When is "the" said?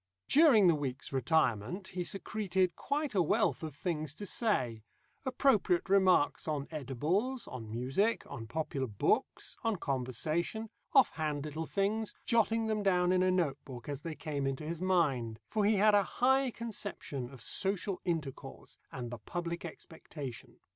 0.65-0.73, 19.11-19.19